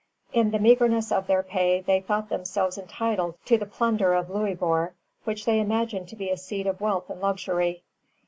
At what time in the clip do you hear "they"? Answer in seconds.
1.81-2.01, 5.45-5.59